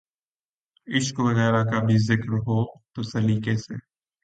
[0.87, 2.59] عشق وغیرہ کا بھی ذکر ہو
[2.93, 3.75] تو سلیقے سے۔